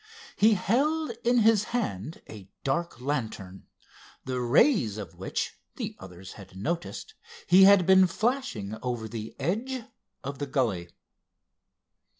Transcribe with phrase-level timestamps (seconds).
[0.35, 3.67] He held in his hand a dark lantern,
[4.25, 7.13] the rays of which, the others had noticed,
[7.45, 9.83] he had been flashing over the edge
[10.23, 10.89] of the gully.